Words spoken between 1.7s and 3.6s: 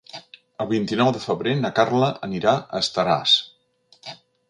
Carla anirà a Estaràs.